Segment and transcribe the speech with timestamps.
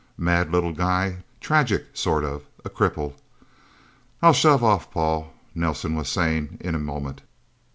[0.17, 1.17] Mad little guy.
[1.39, 2.43] Tragic, sort of.
[2.65, 3.13] A cripple...
[4.19, 7.21] "I'll shove off, Paul," Nelsen was saying in a moment.